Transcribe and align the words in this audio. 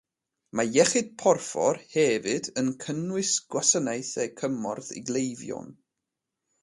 Mae 0.59 0.69
Iechyd 0.77 1.09
Porffor 1.23 1.79
hefyd 1.91 2.49
yn 2.61 2.71
cynnwys 2.85 3.35
gwasanaethau 3.57 4.33
cymorth 4.41 4.91
i 5.01 5.05
gleifion. 5.11 5.71